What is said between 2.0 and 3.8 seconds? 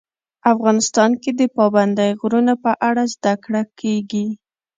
غرونه په اړه زده کړه